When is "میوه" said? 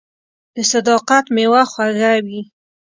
1.35-1.61